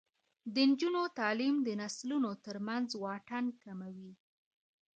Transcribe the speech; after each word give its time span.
د 0.53 0.55
نجونو 0.69 1.01
تعلیم 1.19 1.55
د 1.67 1.69
نسلونو 1.81 2.29
ترمنځ 2.45 2.87
واټن 3.03 3.45
کموي. 3.63 4.13